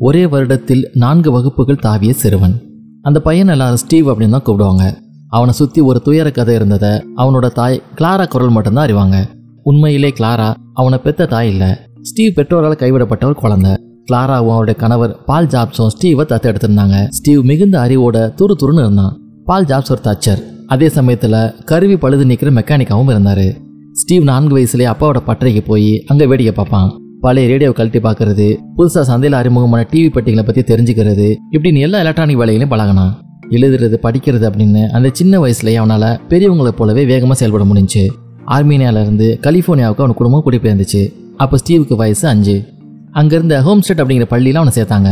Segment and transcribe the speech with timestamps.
[0.00, 2.54] ஒரே வருடத்தில் நான்கு வகுப்புகள் தாவிய சிறுவன்.
[3.02, 4.84] அந்த பையன் எல்லாரும் ஸ்டீவ் அப்படின்னு தான் கூப்பிடுவாங்க.
[5.28, 9.16] அவனை சுற்றி ஒரு துயர கதை இருந்ததை அவனோட தாய் கிளாரா குரல் மட்டும்தான் அறிவாங்க.
[9.62, 11.70] உண்மையிலே கிளாரா அவனை பெத்த தாய் இல்லை.
[12.02, 13.72] ஸ்டீவ் பெற்றோரால் கைவிடப்பட்ட ஒரு குழந்தை.
[14.10, 17.08] கிளாராவும் அவருடைய கணவர் பால் ஜாப்ஸும் ஸ்டீவை தத்து எடுத்திருந்தாங்க.
[17.08, 19.16] ஸ்டீவ் மிகுந்த அறிவோட துரு துருன்னு இருந்தான்.
[19.44, 20.42] பால் ஜாப்ஸ் ஒரு தச்சர்.
[20.66, 23.46] அதே சமயத்தில் கருவி பழுது நிற்கிற மெக்கானிக்காவும் இருந்தார்.
[23.92, 26.90] ஸ்டீவ் நான்கு வயசுலேயே அப்பாவோட பட்டறைக்கு போய் அங்கே வேடிக்கை பார்ப்பான்.
[27.24, 28.46] பழைய ரேடியோ கழட்டி பார்க்கறது
[28.76, 33.14] புதுசாக சந்தையில் அறிமுகமான டிவி பெட்டிகளை பற்றி தெரிஞ்சுக்கிறது இப்படின்னு எல்லா எலக்ட்ரானிக் வேலைகளையும் பழகினான்
[33.56, 38.04] எழுதுறது படிக்கிறது அப்படின்னு அந்த சின்ன வயசுலயே அவனால் பெரியவங்களை போலவே வேகமாக செயல்பட முடிஞ்சுச்சு.
[38.54, 41.02] ஆர்மீனியாவிலேருந்து கலிஃபோர்னியாவுக்கு அவன் குடும்பம் குடிபெயர்ந்துச்சு
[41.36, 42.56] அப்போ ஸ்டீவுக்கு வயசு அஞ்சு.
[43.12, 45.10] அங்கிருந்த ஹோம்ஸ்டெட் அப்படிங்கிற பள்ளியில் அவனை சேர்த்தாங்க.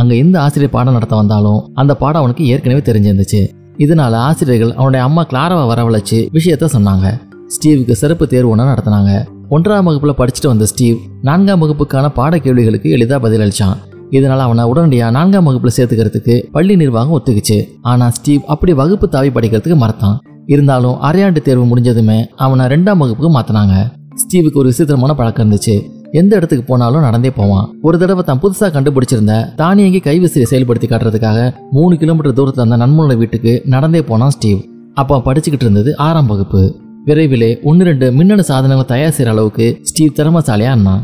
[0.00, 3.40] அங்கே எந்த ஆசிரியர் பாடம் நடத்த வந்தாலும் அந்த பாடம் அவனுக்கு ஏற்கனவே தெரிஞ்சிருந்துச்சு.
[3.78, 7.06] இதனால ஆசிரியர்கள் அவனுடைய அம்மா கிளாராவை வரவழைச்சு விஷயத்த சொன்னாங்க.
[7.46, 9.12] ஸ்டீவுக்கு சிறப்பு தேர்வு ஒன்று நடத்தினாங்க.
[9.50, 13.78] ஒன்றாம் வகுப்பில் படிச்சுட்டு வந்த ஸ்டீவ் நான்காம் வகுப்புக்கான பாட கேள்விகளுக்கு எளிதாக பதிலளிச்சான்.
[14.10, 17.58] இதனால் அவனை உடனடியாக நான்காம் வகுப்பில் சேர்த்துக்கிறதுக்கு பள்ளி நிர்வாகம் ஒத்துக்குச்சு.
[17.80, 20.18] ஆனால் ஸ்டீவ் அப்படி வகுப்பு தாவி படிக்கிறதுக்கு மறத்தான்.
[20.46, 23.76] இருந்தாலும் அரையாண்டு தேர்வு முடிஞ்சதுமே அவனை ரெண்டாம் வகுப்புக்கு மாற்றினாங்க
[24.22, 25.76] ஸ்டீவுக்கு ஒரு விசித்திரமான பழக்கம் இருந்துச்சு.
[26.20, 27.68] எந்த இடத்துக்கு போனாலும் நடந்தே போவான்.
[27.82, 31.38] ஒரு தடவை தான் புதுசாக கண்டுபிடிச்சிருந்த தானியங்கி கைவிசிறியை செயல்படுத்தி காட்டுறதுக்காக
[31.70, 34.60] மூணு கிலோமீட்டர் தூரத்தில் இருந்த நண்பனோட வீட்டுக்கு நடந்தே போனான் ஸ்டீவ்.
[34.94, 36.62] அப்போ படிச்சுக்கிட்டு இருந்தது ஆறாம் வகுப்பு.
[37.06, 41.00] விரைவிலே ஒன்று ரெண்டு மின்னணு சாதனங்களை தயார் செய்கிற அளவுக்கு ஸ்டீவ் திறமசாலியா இருந்தான்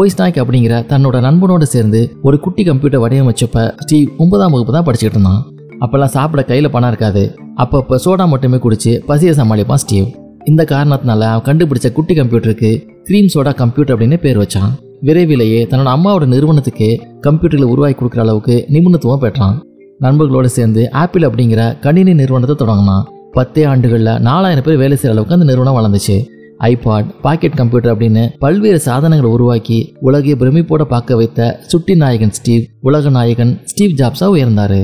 [0.00, 5.18] ஓய்ஸ் நாய்க் அப்படிங்கிற தன்னோட நண்பனோடு சேர்ந்து ஒரு குட்டி கம்ப்யூட்டர் வடிவமைச்சப்ப ஸ்டீவ் ஒன்பதாம் வகுப்பு தான் படிச்சுக்கிட்டு
[5.18, 5.40] இருந்தான்.
[5.84, 7.22] அப்பெல்லாம் சாப்பிட கையில் பணம் இருக்காது.
[7.62, 10.08] அப்பப்போ சோடா மட்டுமே குடிச்சு பசியை சமாளிப்பான் ஸ்டீவ்.
[10.50, 12.70] இந்த காரணத்தினால அவன் கண்டுபிடிச்ச குட்டி கம்ப்யூட்டருக்கு
[13.08, 14.72] க்ரீம் சோடா கம்ப்யூட்டர் அப்படின்னு பேர் வச்சான்.
[15.08, 16.90] விரைவிலேயே தன்னோட அம்மாவோட நிறுவனத்துக்கு
[17.26, 19.56] கம்ப்யூட்டரில் உருவாக்கி கொடுக்குற அளவுக்கு நிபுணத்துவம் பெற்றான்.
[20.06, 23.06] நண்பர்களோடு சேர்ந்து ஆப்பிள் அப்படிங்கிற கணினி நிறுவனத்தை தொடங்கினான்.
[23.32, 26.16] பத்தே ஆண்டுகளில் நாலாயிரம் பேர் வேலை செய்கிற அளவுக்கு அந்த நிறுவனம் வளர்ந்துச்சு.
[26.68, 33.10] ஐபாட் பாக்கெட் கம்ப்யூட்டர் அப்படின்னு பல்வேறு சாதனங்களை உருவாக்கி உலகை பிரமிப்போட பார்க்க வைத்த சுட்டி நாயகன் ஸ்டீவ் உலக
[33.10, 34.82] நாயகன் ஸ்டீவ் ஜாப்ஸாக உயர்ந்தாரு.